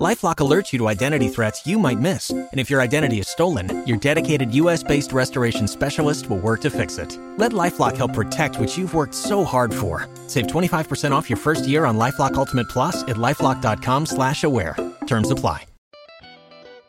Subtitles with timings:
[0.00, 3.86] LifeLock alerts you to identity threats you might miss, and if your identity is stolen,
[3.86, 7.18] your dedicated U.S.-based restoration specialist will work to fix it.
[7.36, 10.08] Let LifeLock help protect what you've worked so hard for.
[10.26, 14.74] Save 25% off your first year on LifeLock Ultimate Plus at lifeLock.com/slash-aware.
[15.06, 15.66] Terms apply.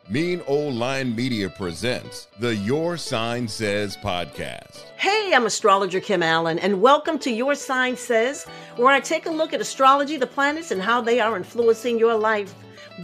[0.07, 4.83] Mean Old Lion Media presents the Your Sign Says podcast.
[4.95, 8.45] Hey, I'm astrologer Kim Allen, and welcome to Your Sign Says,
[8.77, 12.15] where I take a look at astrology, the planets, and how they are influencing your
[12.15, 12.53] life.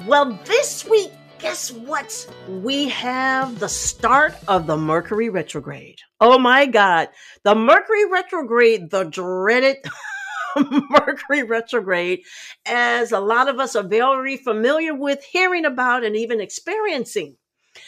[0.06, 2.28] Well, this week, guess what?
[2.48, 6.00] We have the start of the Mercury retrograde.
[6.20, 7.10] Oh my God.
[7.44, 9.78] The Mercury retrograde, the dreaded
[10.90, 12.22] Mercury retrograde,
[12.66, 17.38] as a lot of us are very familiar with hearing about and even experiencing.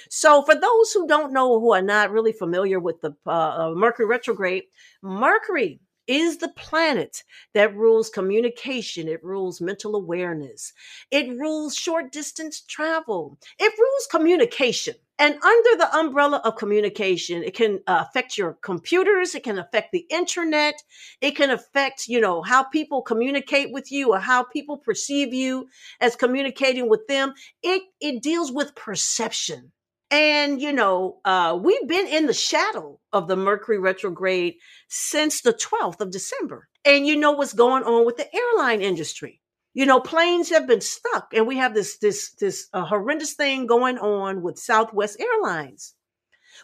[0.10, 4.06] So, for those who don't know, who are not really familiar with the uh, Mercury
[4.06, 4.64] retrograde,
[5.02, 5.80] Mercury
[6.10, 9.08] is the planet that rules communication.
[9.08, 10.74] It rules mental awareness.
[11.12, 13.38] It rules short distance travel.
[13.60, 14.96] It rules communication.
[15.20, 19.36] And under the umbrella of communication, it can uh, affect your computers.
[19.36, 20.76] It can affect the internet.
[21.22, 25.68] It can affect, you know, how people communicate with you or how people perceive you
[26.00, 27.34] as communicating with them.
[27.62, 29.72] It, it deals with perception.
[30.12, 34.56] And, you know, uh, we've been in the shadow of the Mercury retrograde
[34.88, 36.68] since the 12th of December.
[36.84, 39.42] And you know what's going on with the airline industry.
[39.74, 43.68] You know, planes have been stuck, and we have this this this uh, horrendous thing
[43.68, 45.94] going on with Southwest Airlines.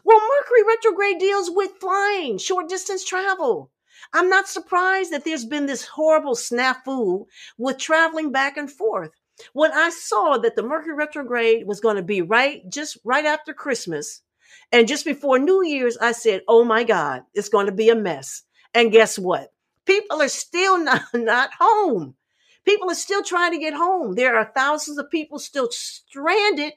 [0.04, 3.72] Well, Mercury retrograde deals with flying, short distance travel.
[4.12, 7.26] I'm not surprised that there's been this horrible snafu
[7.58, 9.12] with traveling back and forth.
[9.54, 13.54] When I saw that the Mercury retrograde was going to be right just right after
[13.54, 14.22] Christmas
[14.72, 17.96] and just before New Year's, I said, "Oh my God, it's going to be a
[17.96, 19.52] mess." And guess what?
[19.86, 22.16] People are still not, not home.
[22.66, 24.16] People are still trying to get home.
[24.16, 26.74] There are thousands of people still stranded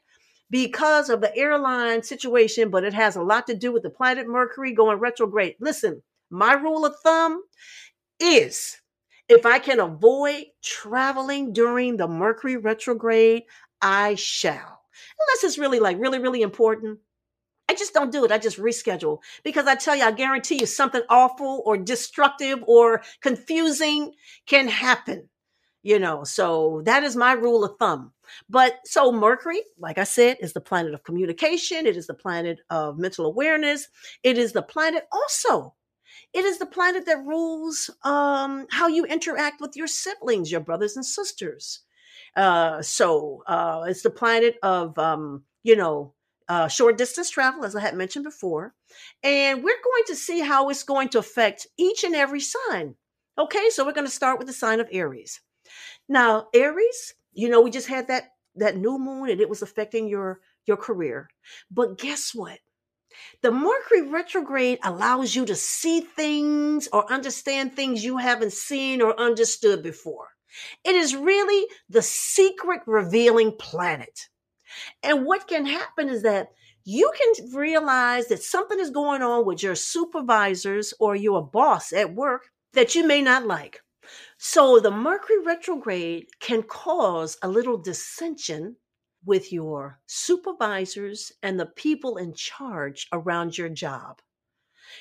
[0.51, 4.29] because of the airline situation, but it has a lot to do with the planet
[4.29, 5.57] Mercury going retrograde.
[5.61, 7.43] Listen, my rule of thumb
[8.21, 8.77] is
[9.29, 13.45] if I can avoid traveling during the Mercury retrograde,
[13.81, 14.81] I shall.
[15.21, 16.99] Unless it's really like really, really important.
[17.69, 18.33] I just don't do it.
[18.33, 23.03] I just reschedule because I tell you, I guarantee you something awful or destructive or
[23.21, 24.15] confusing
[24.47, 25.29] can happen.
[25.83, 28.13] You know, so that is my rule of thumb.
[28.49, 31.87] But so Mercury, like I said, is the planet of communication.
[31.87, 33.87] It is the planet of mental awareness.
[34.23, 35.75] It is the planet also
[36.33, 40.97] it is the planet that rules um, how you interact with your siblings, your brothers
[40.97, 41.81] and sisters.
[42.37, 46.15] Uh, so uh, it's the planet of, um, you know,
[46.49, 48.75] uh, short distance travel, as I had mentioned before.
[49.23, 52.95] And we're going to see how it's going to affect each and every sign.
[53.39, 55.41] Okay, so we're going to start with the sign of Aries.
[56.09, 60.09] Now, Aries, you know, we just had that that new moon and it was affecting
[60.09, 61.29] your your career.
[61.71, 62.59] But guess what?
[63.43, 69.19] The Mercury retrograde allows you to see things or understand things you haven't seen or
[69.19, 70.29] understood before.
[70.85, 74.29] It is really the secret revealing planet.
[75.03, 76.49] And what can happen is that
[76.85, 82.15] you can realize that something is going on with your supervisors or your boss at
[82.15, 83.81] work that you may not like.
[84.39, 88.77] So the Mercury retrograde can cause a little dissension
[89.25, 94.21] with your supervisors and the people in charge around your job.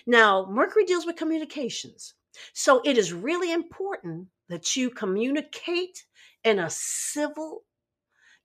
[0.05, 2.13] Now, Mercury deals with communications.
[2.53, 6.05] So it is really important that you communicate
[6.43, 7.63] in a civil,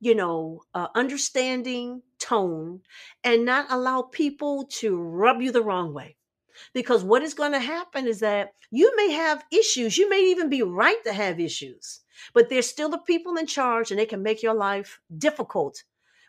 [0.00, 2.80] you know, uh, understanding tone
[3.24, 6.16] and not allow people to rub you the wrong way.
[6.74, 9.98] Because what is going to happen is that you may have issues.
[9.98, 12.00] You may even be right to have issues,
[12.34, 15.84] but there's still the people in charge and they can make your life difficult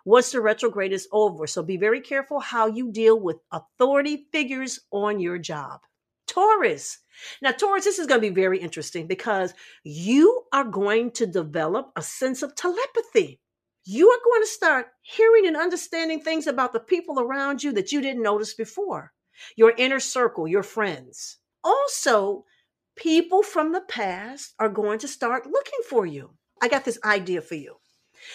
[0.06, 1.48] once the retrograde is over.
[1.48, 5.82] So be very careful how you deal with authority figures on your job.
[6.28, 7.00] Taurus.
[7.42, 9.54] Now, Taurus, this is going to be very interesting because
[9.84, 13.40] you are going to develop a sense of telepathy.
[13.86, 17.92] You are going to start hearing and understanding things about the people around you that
[17.92, 19.14] you didn't notice before
[19.56, 21.38] your inner circle, your friends.
[21.64, 22.46] Also,
[22.96, 26.32] people from the past are going to start looking for you.
[26.62, 27.76] I got this idea for you.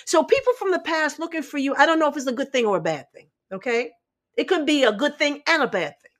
[0.05, 2.53] So, people from the past looking for you, I don't know if it's a good
[2.53, 3.29] thing or a bad thing.
[3.53, 3.93] Okay.
[4.37, 6.13] It could be a good thing and a bad thing.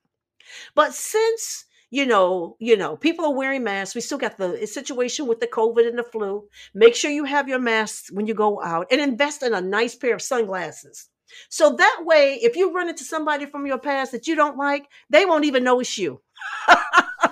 [0.75, 3.95] But since you know, you know, people are wearing masks.
[3.95, 6.47] We still got the situation with the COVID and the flu.
[6.73, 9.95] Make sure you have your masks when you go out and invest in a nice
[9.95, 11.09] pair of sunglasses.
[11.49, 14.85] So that way, if you run into somebody from your past that you don't like,
[15.09, 16.21] they won't even know it's you.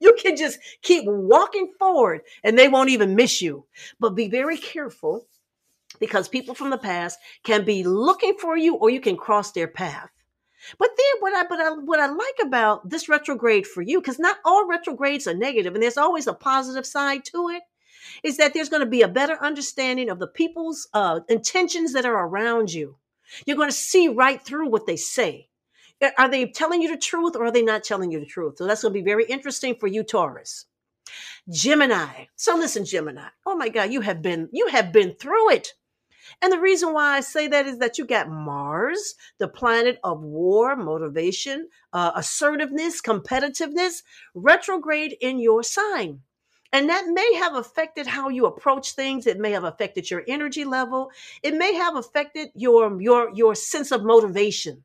[0.00, 3.64] you can just keep walking forward and they won't even miss you.
[3.98, 5.26] But be very careful
[5.98, 9.68] because people from the past can be looking for you or you can cross their
[9.68, 10.10] path.
[10.78, 14.18] But then what I but I, what I like about this retrograde for you, because
[14.18, 17.62] not all retrogrades are negative, and there's always a positive side to it,
[18.22, 22.04] is that there's going to be a better understanding of the people's uh, intentions that
[22.04, 22.96] are around you.
[23.46, 25.48] You're going to see right through what they say.
[26.16, 28.58] Are they telling you the truth or are they not telling you the truth?
[28.58, 30.66] So that's going to be very interesting for you, Taurus.
[31.50, 32.26] Gemini.
[32.36, 33.28] So listen, Gemini.
[33.46, 35.74] Oh my God, you have been you have been through it.
[36.42, 40.22] And the reason why I say that is that you got Mars, the planet of
[40.22, 44.02] war, motivation, uh, assertiveness, competitiveness,
[44.34, 46.20] retrograde in your sign.
[46.72, 49.26] And that may have affected how you approach things.
[49.26, 51.10] It may have affected your energy level.
[51.42, 54.84] It may have affected your your your sense of motivation.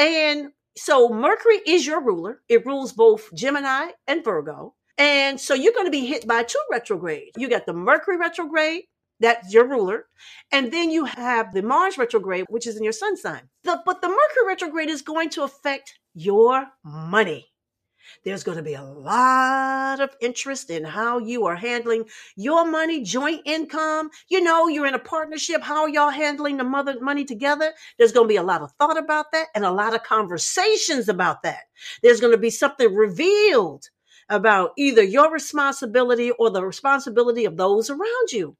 [0.00, 2.40] And so Mercury is your ruler.
[2.48, 4.74] It rules both Gemini and Virgo.
[4.96, 7.32] And so you're going to be hit by two retrogrades.
[7.36, 8.84] You got the Mercury retrograde
[9.20, 10.06] that's your ruler.
[10.50, 13.42] And then you have the Mars retrograde, which is in your sun sign.
[13.64, 17.49] The, but the Mercury retrograde is going to affect your money.
[18.24, 22.04] There's going to be a lot of interest in how you are handling
[22.36, 24.10] your money, joint income.
[24.28, 25.62] You know, you're in a partnership.
[25.62, 27.72] How are y'all handling the mother money together?
[27.98, 31.08] There's going to be a lot of thought about that and a lot of conversations
[31.08, 31.64] about that.
[32.02, 33.88] There's going to be something revealed
[34.28, 38.56] about either your responsibility or the responsibility of those around you.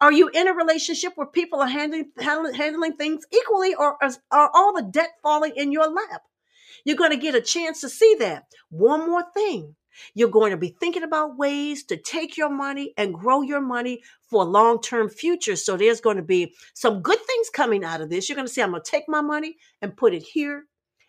[0.00, 3.98] Are you in a relationship where people are handling, handling, handling things equally, or
[4.30, 6.22] are all the debt falling in your lap?
[6.86, 8.44] You're going to get a chance to see that.
[8.70, 9.74] One more thing.
[10.14, 14.02] You're going to be thinking about ways to take your money and grow your money
[14.30, 15.56] for long term future.
[15.56, 18.28] So there's going to be some good things coming out of this.
[18.28, 20.66] You're going to say, I'm going to take my money and put it here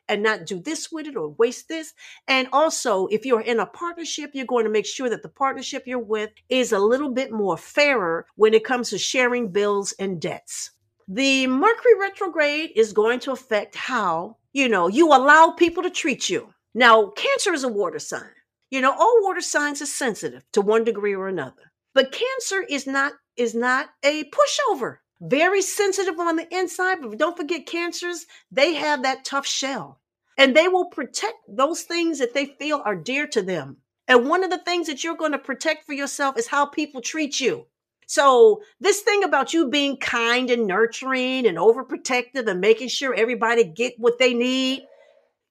[0.09, 1.94] and not do this with it or waste this.
[2.27, 5.83] And also, if you're in a partnership, you're going to make sure that the partnership
[5.85, 10.19] you're with is a little bit more fairer when it comes to sharing bills and
[10.19, 10.71] debts.
[11.07, 16.30] The Mercury retrograde is going to affect how, you know, you allow people to treat
[16.30, 16.51] you.
[16.74, 18.33] Now, Cancer is a water sign.
[18.71, 21.71] You know, all water signs are sensitive to one degree or another.
[21.94, 27.38] But Cancer is not is not a pushover very sensitive on the inside, but don't
[27.38, 30.00] forget cancers, they have that tough shell
[30.38, 33.77] and they will protect those things that they feel are dear to them.
[34.07, 37.01] And one of the things that you're going to protect for yourself is how people
[37.01, 37.65] treat you.
[38.07, 43.65] So this thing about you being kind and nurturing and overprotective and making sure everybody
[43.65, 44.83] get what they need,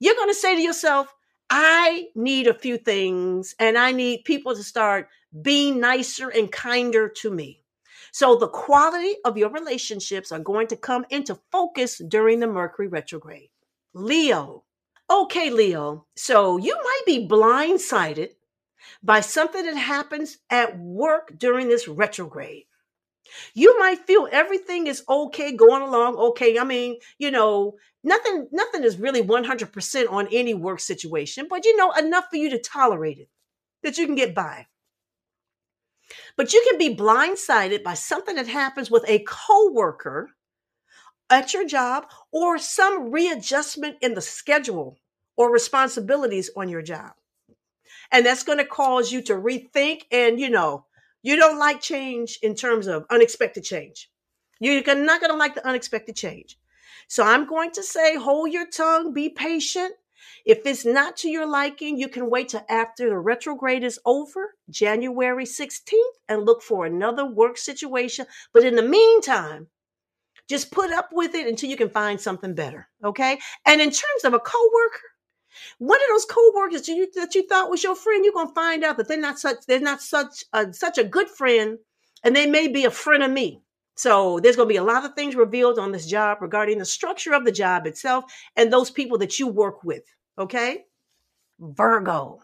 [0.01, 1.15] you're going to say to yourself,
[1.51, 5.09] I need a few things and I need people to start
[5.43, 7.63] being nicer and kinder to me.
[8.11, 12.89] So the quality of your relationships are going to come into focus during the Mercury
[12.89, 13.51] retrograde.
[13.93, 14.65] Leo.
[15.11, 16.07] Okay, Leo.
[16.17, 18.31] So you might be blindsided
[19.03, 22.65] by something that happens at work during this retrograde.
[23.55, 26.59] You might feel everything is okay going along okay.
[26.59, 31.77] I mean, you know, nothing nothing is really 100% on any work situation, but you
[31.77, 33.29] know enough for you to tolerate it
[33.83, 34.67] that you can get by.
[36.37, 40.31] But you can be blindsided by something that happens with a coworker
[41.29, 44.99] at your job or some readjustment in the schedule
[45.37, 47.13] or responsibilities on your job.
[48.13, 50.85] And that's going to cause you to rethink and you know,
[51.23, 54.11] you don't like change in terms of unexpected change.
[54.61, 56.59] You're not going to like the unexpected change.
[57.09, 59.95] So I'm going to say hold your tongue, be patient,
[60.47, 64.55] if it's not to your liking, you can wait till after the retrograde is over,
[64.71, 65.93] January 16th,
[66.29, 68.27] and look for another work situation.
[68.53, 69.67] But in the meantime,
[70.49, 72.89] just put up with it until you can find something better.
[73.03, 73.41] Okay.
[73.65, 75.11] And in terms of a coworker,
[75.79, 78.85] one of those coworkers that you, that you thought was your friend, you're gonna find
[78.85, 81.79] out that they're not such they're not such a, such a good friend,
[82.25, 83.63] and they may be a friend of me.
[83.97, 87.33] So there's to be a lot of things revealed on this job regarding the structure
[87.33, 90.03] of the job itself and those people that you work with.
[90.39, 90.85] Okay.
[91.59, 92.43] Virgo.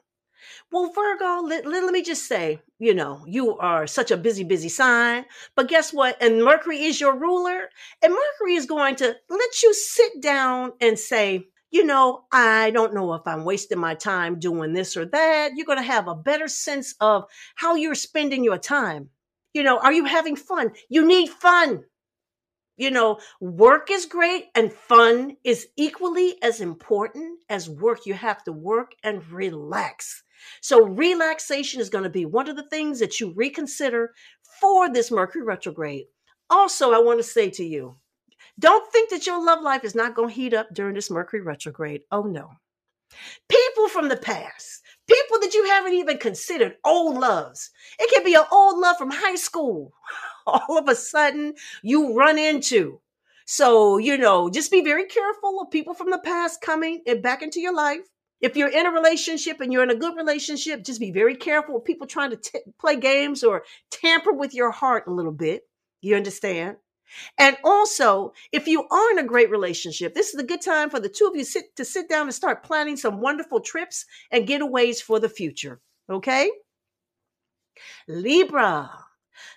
[0.72, 4.42] Well, Virgo, let, let, let, me just say, you know, you are such a busy,
[4.42, 5.26] busy sign.
[5.54, 6.16] But guess what?
[6.20, 7.68] And Mercury is your ruler.
[8.02, 12.92] And Mercury is going to let you sit down and say, you know, I don't
[12.92, 15.52] know if I'm wasting my time doing this or that.
[15.56, 17.24] You're going to have a better sense of
[17.54, 19.08] how you're spending your time.
[19.54, 20.72] You know, are you having fun?
[20.90, 21.84] You need fun.
[22.76, 28.04] You know, work is great and fun is equally as important as work.
[28.04, 30.24] You have to work and relax.
[30.60, 34.12] So, relaxation is going to be one of the things that you reconsider
[34.60, 36.06] for this Mercury retrograde.
[36.50, 37.96] Also, I want to say to you,
[38.58, 41.42] don't think that your love life is not going to heat up during this Mercury
[41.42, 42.02] retrograde.
[42.10, 42.50] Oh, no.
[43.48, 47.70] People from the past, people that you haven't even considered, old loves.
[47.98, 49.92] It can be an old love from high school.
[50.46, 53.00] All of a sudden, you run into.
[53.44, 57.42] So, you know, just be very careful of people from the past coming and back
[57.42, 58.00] into your life.
[58.40, 61.76] If you're in a relationship and you're in a good relationship, just be very careful
[61.76, 65.62] of people trying to t- play games or tamper with your heart a little bit.
[66.00, 66.76] You understand?
[67.38, 71.00] And also, if you are in a great relationship, this is a good time for
[71.00, 74.46] the two of you sit, to sit down and start planning some wonderful trips and
[74.46, 75.80] getaways for the future.
[76.10, 76.50] Okay?
[78.08, 78.90] Libra.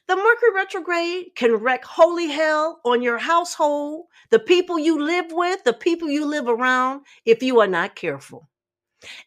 [0.08, 5.64] The Mercury retrograde can wreak holy hell on your household, the people you live with,
[5.64, 8.48] the people you live around, if you are not careful.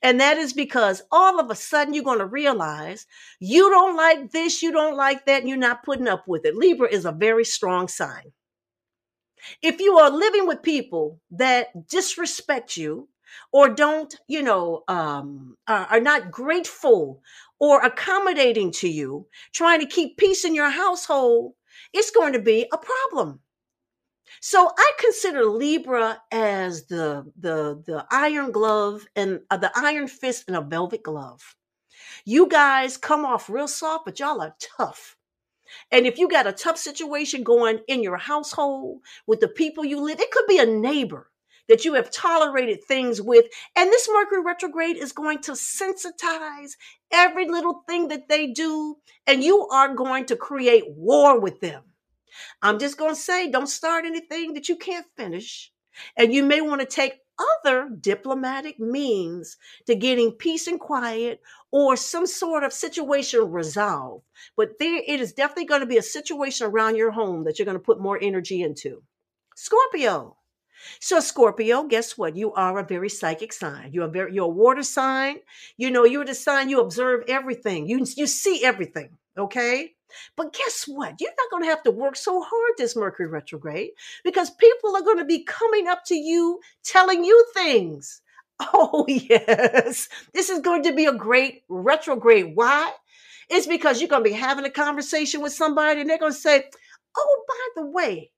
[0.02, 3.06] And that is because all of a sudden you're going to realize
[3.40, 6.56] you don't like this, you don't like that, and you're not putting up with it.
[6.56, 8.32] Libra is a very strong sign.
[9.62, 13.08] If you are living with people that disrespect you
[13.52, 17.22] or don't, you know, um, are, are not grateful
[17.60, 21.54] or accommodating to you, trying to keep peace in your household,
[21.92, 23.40] it's going to be a problem.
[24.40, 30.44] So I consider Libra as the the the iron glove and uh, the iron fist
[30.48, 31.56] and a velvet glove.
[32.24, 35.16] You guys come off real soft, but y'all are tough.
[35.90, 40.00] And if you got a tough situation going in your household with the people you
[40.00, 41.30] live, it could be a neighbor
[41.68, 43.46] that you have tolerated things with.
[43.76, 46.72] And this Mercury retrograde is going to sensitize
[47.12, 51.82] every little thing that they do, and you are going to create war with them.
[52.62, 55.72] I'm just going to say, don't start anything that you can't finish.
[56.16, 57.20] And you may want to take
[57.64, 59.56] other diplomatic means
[59.86, 64.24] to getting peace and quiet or some sort of situation resolved.
[64.56, 67.66] But there, it is definitely going to be a situation around your home that you're
[67.66, 69.02] going to put more energy into.
[69.56, 70.36] Scorpio.
[71.00, 72.36] So Scorpio, guess what?
[72.36, 73.92] You are a very psychic sign.
[73.92, 75.38] You're a very you're a water sign.
[75.76, 77.88] You know, you're the sign you observe everything.
[77.88, 79.18] You you see everything.
[79.36, 79.94] Okay.
[80.36, 81.20] But guess what?
[81.20, 83.90] You're not going to have to work so hard this Mercury retrograde
[84.24, 88.22] because people are going to be coming up to you telling you things.
[88.60, 90.08] Oh, yes.
[90.34, 92.56] This is going to be a great retrograde.
[92.56, 92.90] Why?
[93.48, 96.38] It's because you're going to be having a conversation with somebody and they're going to
[96.38, 96.64] say,
[97.16, 98.32] Oh, by the way,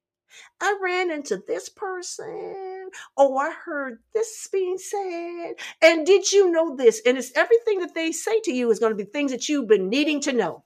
[0.60, 2.90] I ran into this person.
[3.16, 5.54] Oh, I heard this being said.
[5.82, 7.00] And did you know this?
[7.06, 9.68] And it's everything that they say to you is going to be things that you've
[9.68, 10.64] been needing to know.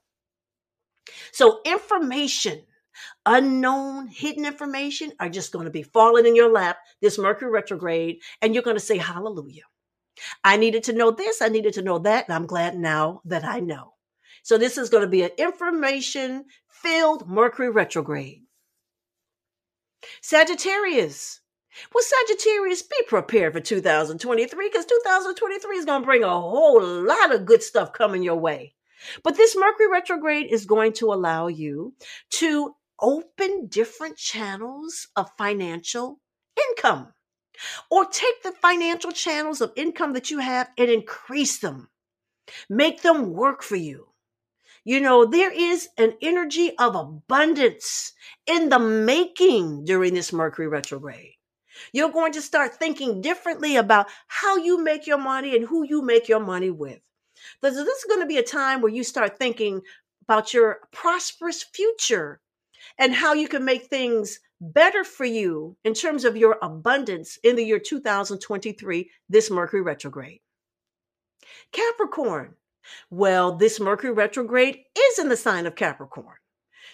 [1.31, 2.63] So, information,
[3.25, 8.21] unknown, hidden information are just going to be falling in your lap this Mercury retrograde,
[8.41, 9.63] and you're going to say, Hallelujah.
[10.43, 13.43] I needed to know this, I needed to know that, and I'm glad now that
[13.43, 13.93] I know.
[14.43, 18.43] So, this is going to be an information filled Mercury retrograde.
[20.21, 21.41] Sagittarius.
[21.93, 27.33] Well, Sagittarius, be prepared for 2023 because 2023 is going to bring a whole lot
[27.33, 28.75] of good stuff coming your way.
[29.23, 31.93] But this Mercury retrograde is going to allow you
[32.31, 36.19] to open different channels of financial
[36.69, 37.13] income
[37.89, 41.89] or take the financial channels of income that you have and increase them,
[42.69, 44.07] make them work for you.
[44.83, 48.13] You know, there is an energy of abundance
[48.45, 51.33] in the making during this Mercury retrograde.
[51.91, 56.01] You're going to start thinking differently about how you make your money and who you
[56.01, 57.01] make your money with.
[57.61, 59.81] This is going to be a time where you start thinking
[60.27, 62.41] about your prosperous future
[62.97, 67.55] and how you can make things better for you in terms of your abundance in
[67.55, 70.39] the year 2023, this Mercury retrograde.
[71.71, 72.55] Capricorn.
[73.09, 76.37] Well, this Mercury retrograde is in the sign of Capricorn.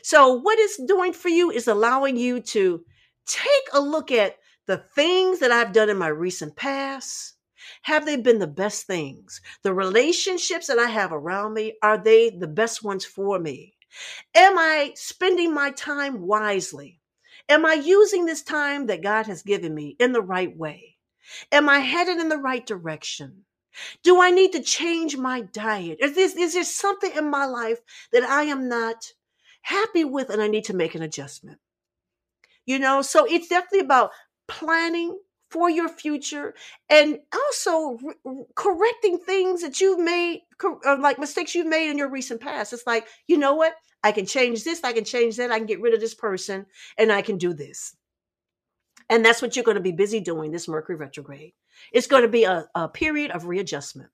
[0.04, 2.84] So, what it's doing for you is allowing you to
[3.28, 7.36] take a look at the things that I've done in my recent past,
[7.84, 9.42] have they been the best things?
[9.64, 13.76] The relationships that I have around me, are they the best ones for me?
[14.36, 17.02] Am I spending my time wisely?
[17.50, 20.98] Am I using this time that God has given me in the right way?
[21.52, 23.46] Am I headed in the right direction?
[24.04, 26.00] Do I need to change my diet?
[26.02, 27.80] Is, is there something in my life
[28.12, 29.14] that I am not
[29.62, 31.60] happy with and I need to make an adjustment?
[32.66, 34.12] You know, so it's definitely about
[34.48, 35.18] planning
[35.52, 36.56] for your future
[36.90, 42.10] and also re- correcting things that you've made uh, like mistakes you've made in your
[42.10, 42.74] recent past.
[42.74, 43.76] It's like you know what?
[44.04, 46.66] I can change this i can change that i can get rid of this person
[46.98, 47.96] and i can do this.
[49.10, 51.52] And that's what you're going to be busy doing this mercury retrograde.
[51.92, 54.10] It's going to be a, a period of readjustment.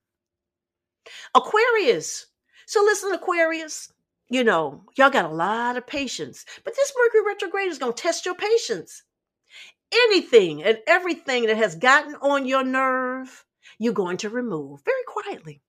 [1.35, 2.25] Aquarius.
[2.65, 3.93] So listen aquarius
[4.29, 8.01] you know y'all got a lot of patience but this mercury retrograde is going to
[8.01, 9.03] test your patience
[9.93, 13.45] anything and everything that has gotten on your nerve,
[13.79, 15.61] you're going to remove very quietly.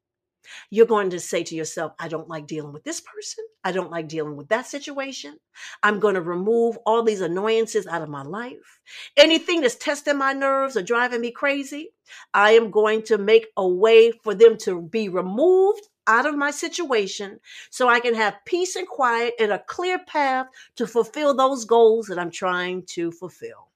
[0.71, 3.45] You're going to say to yourself, I don't like dealing with this person.
[3.65, 5.39] I don't like dealing with that situation.
[5.83, 8.81] I'm going to remove all these annoyances out of my life.
[9.17, 11.91] Anything that's testing my nerves or driving me crazy,
[12.33, 16.51] I am going to make a way for them to be removed out of my
[16.51, 17.39] situation
[17.71, 20.47] so I can have peace and quiet and a clear path
[20.77, 23.69] to fulfill those goals that I'm trying to fulfill.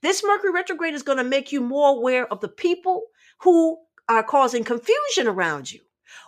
[0.00, 3.04] This Mercury retrograde is going to make you more aware of the people
[3.38, 5.80] who are causing confusion around you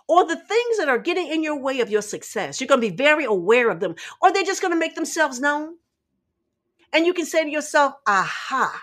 [0.07, 2.59] or the things that are getting in your way of your success.
[2.59, 5.39] You're going to be very aware of them, or they're just going to make themselves
[5.39, 5.75] known.
[6.93, 8.81] And you can say to yourself, aha,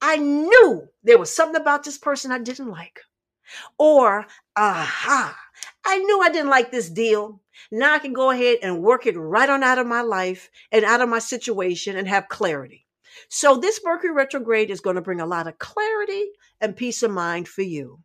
[0.00, 3.00] I knew there was something about this person I didn't like.
[3.78, 4.26] Or,
[4.56, 5.36] aha,
[5.84, 7.40] I knew I didn't like this deal.
[7.70, 10.84] Now I can go ahead and work it right on out of my life and
[10.84, 12.85] out of my situation and have clarity.
[13.28, 16.26] So, this Mercury retrograde is going to bring a lot of clarity
[16.60, 18.00] and peace of mind for you.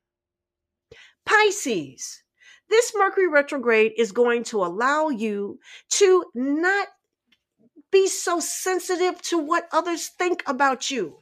[1.26, 2.24] Pisces,
[2.70, 5.60] this Mercury retrograde is going to allow you
[5.92, 6.88] to not
[7.92, 11.18] be so sensitive to what others think about you.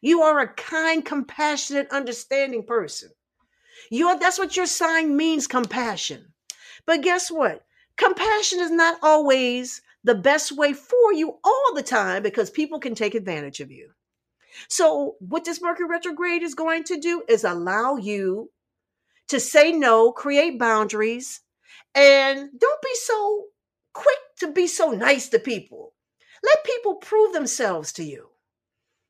[0.00, 3.10] You are a kind, compassionate, understanding person.
[3.90, 6.32] You are, that's what your sign means compassion.
[6.86, 7.64] But guess what?
[7.96, 12.94] Compassion is not always the best way for you all the time because people can
[12.94, 13.90] take advantage of you.
[14.68, 18.50] So, what this Mercury retrograde is going to do is allow you
[19.28, 21.40] to say no, create boundaries,
[21.94, 23.46] and don't be so
[23.92, 25.94] quick to be so nice to people.
[26.44, 28.28] Let people prove themselves to you.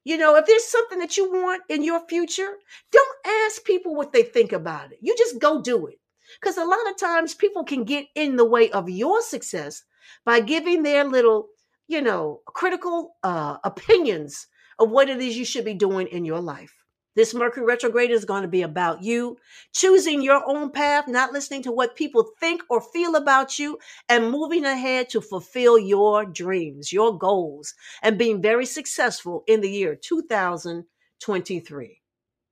[0.04, 2.56] You know, if there's something that you want in your future,
[2.92, 4.98] don't ask people what they think about it.
[5.00, 5.98] You just go do it.
[6.40, 9.82] Because a lot of times people can get in the way of your success
[10.24, 11.48] by giving their little,
[11.88, 14.46] you know, critical uh, opinions
[14.78, 16.72] of what it is you should be doing in your life.
[17.16, 19.36] This Mercury retrograde is going to be about you
[19.72, 24.32] choosing your own path, not listening to what people think or feel about you, and
[24.32, 29.94] moving ahead to fulfill your dreams, your goals, and being very successful in the year
[29.94, 32.00] 2023.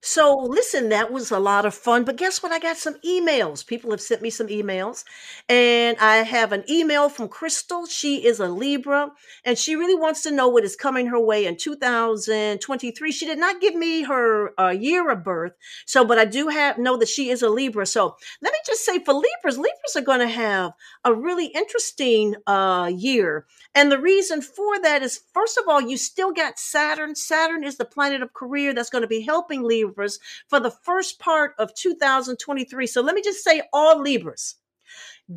[0.04, 2.02] So, listen, that was a lot of fun.
[2.02, 2.50] But guess what?
[2.50, 3.64] I got some emails.
[3.64, 5.04] People have sent me some emails.
[5.48, 7.86] And I have an email from Crystal.
[7.86, 9.12] She is a Libra
[9.44, 13.12] and she really wants to know what is coming her way in 2023.
[13.12, 15.52] She did not give me her uh, year of birth.
[15.86, 17.86] So, but I do have know that she is a Libra.
[17.86, 20.72] So, let me just say for Libras, Libras are going to have
[21.04, 23.46] a really interesting uh, year.
[23.72, 27.14] And the reason for that is, first of all, you still got Saturn.
[27.14, 30.70] Saturn is the planet of career that's going to be helping Libra Libras for the
[30.70, 32.87] first part of 2023.
[32.87, 34.57] So let me just say, all Libras,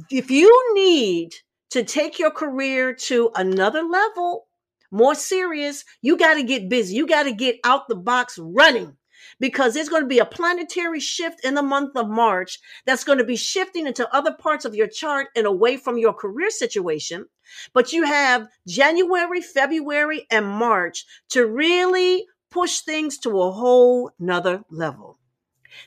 [0.10, 1.34] if you need
[1.72, 4.48] to take your career to another level,
[4.92, 6.96] more serious, you got to get busy.
[6.96, 8.96] You got to get out the box running
[9.40, 13.18] because there's going to be a planetary shift in the month of March that's going
[13.18, 17.26] to be shifting into other parts of your chart and away from your career situation.
[17.74, 24.64] But you have January, February, and March to really push things to a whole nother
[24.72, 25.20] level.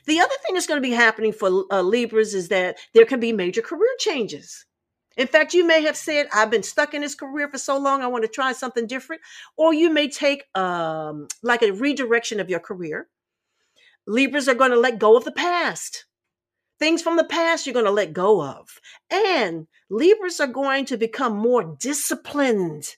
[0.05, 3.19] The other thing that's going to be happening for uh, Libras is that there can
[3.19, 4.67] be major career changes.
[5.17, 8.03] In fact, you may have said, I've been stuck in this career for so long,
[8.03, 9.23] I want to try something different.
[9.57, 13.07] Or you may take um, like a redirection of your career.
[14.05, 16.05] Libras are going to let go of the past.
[16.77, 18.79] Things from the past you're going to let go of.
[19.09, 22.95] And Libras are going to become more disciplined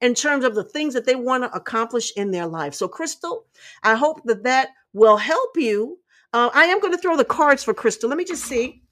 [0.00, 2.74] in terms of the things that they want to accomplish in their life.
[2.74, 3.46] So, Crystal,
[3.82, 5.98] I hope that that will help you.
[6.32, 8.08] Uh, I am going to throw the cards for Crystal.
[8.08, 8.82] Let me just see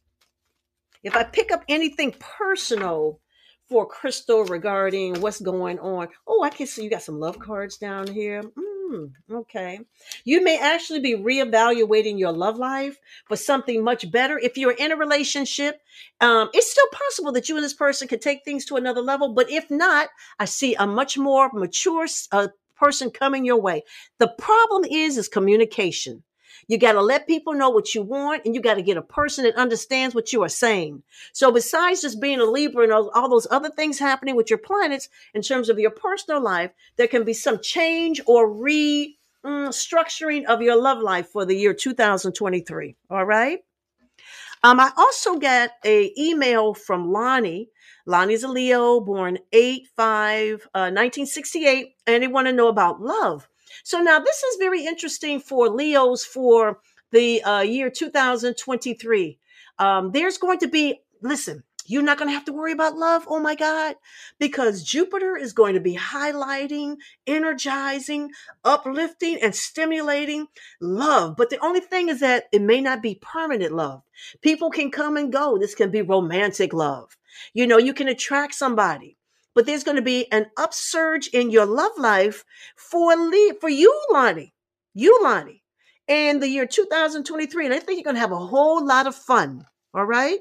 [1.02, 3.20] if I pick up anything personal
[3.68, 6.08] for Crystal regarding what's going on.
[6.26, 8.42] Oh, I can see you got some love cards down here.
[8.42, 8.67] Mm,
[9.31, 9.81] okay.
[10.24, 14.38] You may actually be reevaluating your love life for something much better.
[14.38, 15.81] If you're in a relationship,
[16.20, 19.33] um, it's still possible that you and this person could take things to another level.
[19.35, 23.83] But if not, I see a much more mature uh, person coming your way.
[24.18, 26.22] The problem is, is communication.
[26.66, 29.02] You got to let people know what you want and you got to get a
[29.02, 31.02] person that understands what you are saying.
[31.32, 34.58] So besides just being a Libra and all, all, those other things happening with your
[34.58, 40.44] planets in terms of your personal life, there can be some change or re mm,
[40.46, 42.96] of your love life for the year 2023.
[43.11, 43.61] All right.
[44.62, 47.70] Um, I also got a email from Lonnie.
[48.06, 53.48] Lonnie's a Leo, born 8 5, uh, 1968, and they want to know about love.
[53.88, 59.38] So now this is very interesting for Leos for the uh, year 2023.
[59.79, 63.24] Um, there's going to be, listen, you're not going to have to worry about love.
[63.27, 63.94] Oh my God.
[64.38, 66.96] Because Jupiter is going to be highlighting,
[67.27, 70.48] energizing, uplifting, and stimulating
[70.83, 71.35] love.
[71.38, 74.03] But the only thing is that it may not be permanent love.
[74.42, 75.57] People can come and go.
[75.57, 77.16] This can be romantic love.
[77.55, 79.17] You know, you can attract somebody
[79.58, 82.44] but there's going to be an upsurge in your love life
[82.76, 84.54] for Lee, for you, Lonnie,
[84.94, 85.64] you, Lonnie,
[86.06, 87.64] in the year 2023.
[87.64, 89.66] And I think you're going to have a whole lot of fun.
[89.92, 90.38] All right.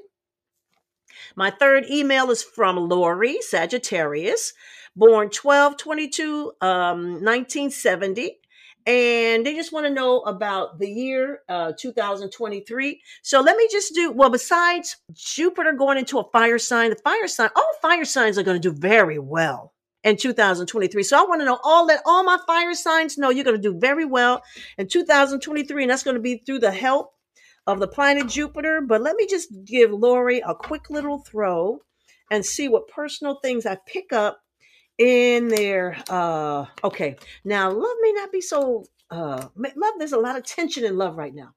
[1.34, 4.52] My third email is from Lori, Sagittarius,
[4.94, 8.38] born 12 22, um, 1970
[8.86, 13.00] and they just want to know about the year uh, 2023.
[13.22, 14.30] So let me just do well.
[14.30, 18.60] Besides Jupiter going into a fire sign, the fire sign, all fire signs are going
[18.60, 21.02] to do very well in 2023.
[21.02, 23.72] So I want to know all that all my fire signs know you're going to
[23.72, 24.42] do very well
[24.78, 27.12] in 2023, and that's going to be through the help
[27.66, 28.80] of the planet Jupiter.
[28.80, 31.80] But let me just give Lori a quick little throw
[32.30, 34.40] and see what personal things I pick up
[34.98, 35.96] in there.
[36.10, 38.84] Uh, okay, now love may not be so.
[39.10, 39.94] Uh, love.
[39.98, 41.54] There's a lot of tension in love right now.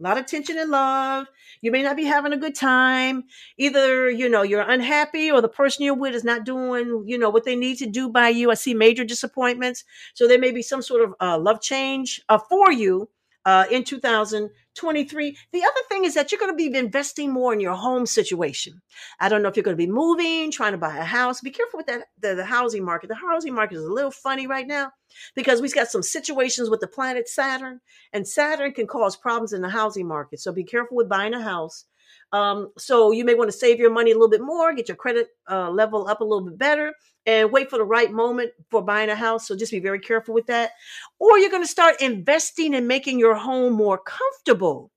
[0.00, 1.26] A lot of tension in love.
[1.60, 3.24] You may not be having a good time.
[3.58, 7.30] Either you know you're unhappy, or the person you're with is not doing you know
[7.30, 8.50] what they need to do by you.
[8.50, 9.84] I see major disappointments.
[10.14, 13.08] So there may be some sort of uh, love change uh, for you
[13.44, 15.36] uh, in 2023.
[15.52, 18.80] The other thing is that you're going to be investing more in your home situation.
[19.18, 21.40] I don't know if you're going to be moving, trying to buy a house.
[21.40, 23.08] Be careful with that the, the housing market.
[23.08, 24.92] The housing market is a little funny right now
[25.34, 27.80] because we've got some situations with the planet Saturn,
[28.12, 30.40] and Saturn can cause problems in the housing market.
[30.40, 31.84] So be careful with buying a house.
[32.32, 34.96] Um, so you may want to save your money a little bit more, get your
[34.96, 36.94] credit uh, level up a little bit better,
[37.26, 39.46] and wait for the right moment for buying a house.
[39.46, 40.70] So just be very careful with that.
[41.18, 44.90] Or you're going to start investing in making your home more comfortable,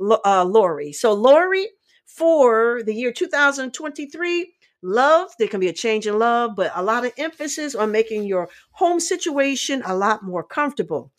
[0.00, 0.92] uh, Lori.
[0.92, 1.68] So Lori,
[2.06, 7.04] for the year 2023, love there can be a change in love but a lot
[7.04, 11.12] of emphasis on making your home situation a lot more comfortable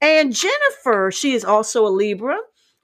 [0.00, 2.36] and jennifer she is also a libra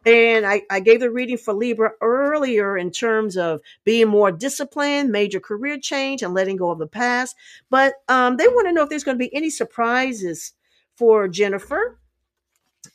[0.06, 5.10] and I, I gave the reading for Libra earlier in terms of being more disciplined,
[5.10, 7.36] major career change, and letting go of the past.
[7.68, 10.52] But um, they want to know if there's going to be any surprises
[10.96, 11.98] for Jennifer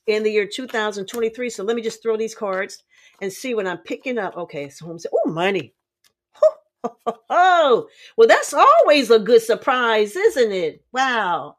[0.07, 1.49] in the year 2023.
[1.49, 2.83] So let me just throw these cards
[3.21, 4.35] and see what I'm picking up.
[4.35, 5.73] Okay, so home oh money.
[7.29, 10.83] Oh, well, that's always a good surprise, isn't it?
[10.91, 11.57] Wow.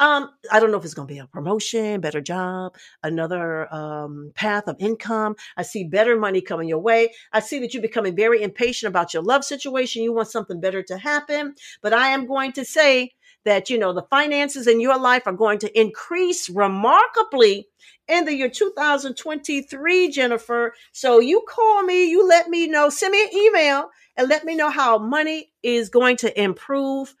[0.00, 4.32] Um, I don't know if it's going to be a promotion, better job, another um,
[4.34, 5.34] path of income.
[5.56, 7.12] I see better money coming your way.
[7.32, 10.02] I see that you're becoming very impatient about your love situation.
[10.04, 11.54] You want something better to happen.
[11.82, 13.12] But I am going to say
[13.44, 17.66] that, you know, the finances in your life are going to increase remarkably
[18.06, 20.74] in the year 2023, Jennifer.
[20.92, 24.54] So you call me, you let me know, send me an email and let me
[24.54, 27.14] know how money is going to improve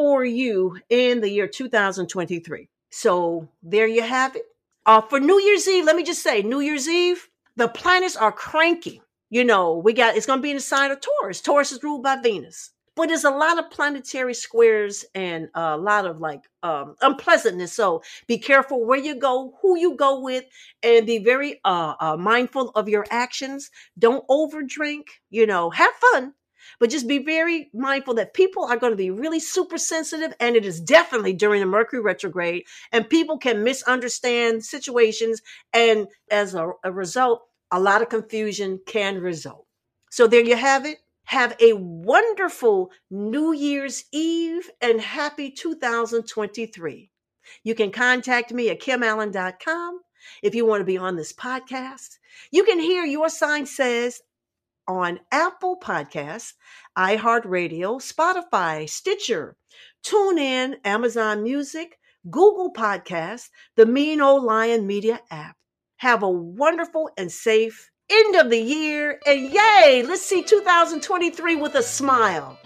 [0.00, 2.70] for you in the year 2023.
[2.90, 4.44] So there you have it.
[4.86, 8.32] Uh, for New Year's Eve, let me just say, New Year's Eve, the planets are
[8.32, 9.02] cranky.
[9.28, 11.42] You know, we got it's going to be in the sign of Taurus.
[11.42, 16.06] Taurus is ruled by Venus, but there's a lot of planetary squares and a lot
[16.06, 17.74] of like um, unpleasantness.
[17.74, 20.46] So be careful where you go, who you go with,
[20.82, 23.70] and be very uh, uh, mindful of your actions.
[23.98, 25.08] Don't overdrink.
[25.28, 26.32] You know, have fun,
[26.78, 30.32] but just be very mindful that people are going to be really super sensitive.
[30.40, 32.64] And it is definitely during the Mercury retrograde.
[32.92, 35.42] And people can misunderstand situations.
[35.72, 39.66] And as a, a result, a lot of confusion can result.
[40.10, 40.98] So there you have it.
[41.24, 47.10] Have a wonderful New Year's Eve and happy 2023.
[47.62, 50.00] You can contact me at kimallen.com
[50.42, 52.18] if you want to be on this podcast.
[52.50, 54.20] You can hear Your Sign Says
[54.90, 56.54] on Apple Podcasts,
[56.98, 59.56] iHeartRadio, Spotify, Stitcher,
[60.04, 61.98] TuneIn, Amazon Music,
[62.28, 65.56] Google Podcasts, the Mean Old Lion Media app.
[65.98, 69.20] Have a wonderful and safe end of the year.
[69.26, 72.58] And yay, let's see 2023 with a smile.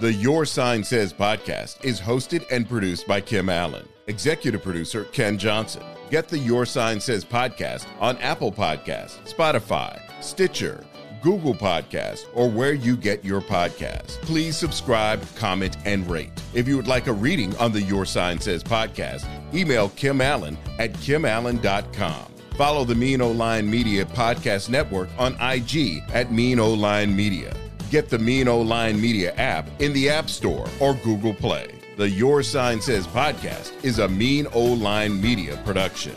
[0.00, 5.38] The Your Sign Says podcast is hosted and produced by Kim Allen, executive producer Ken
[5.38, 5.82] Johnson.
[6.10, 10.84] Get the Your Sign Says podcast on Apple Podcasts, Spotify, Stitcher,
[11.22, 14.20] Google Podcast, or where you get your podcasts.
[14.22, 16.30] Please subscribe, comment, and rate.
[16.54, 20.56] If you would like a reading on the Your Sign Says podcast, email Kim Allen
[20.78, 22.32] at kimallen.com.
[22.56, 27.54] Follow the Mean Old Lion Media Podcast Network on IG at Mean Old Lion Media.
[27.90, 31.74] Get the Mean Old Lion Media app in the App Store or Google Play.
[31.96, 36.16] The Your Sign Says podcast is a Mean Old Lion Media production.